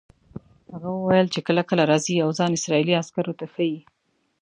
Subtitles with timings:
[0.73, 3.77] هغه وویل چې کله کله راځي او ځان اسرائیلي عسکرو ته ښیي.